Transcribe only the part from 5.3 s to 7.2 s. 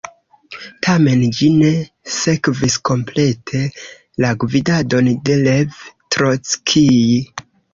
Lev Trockij.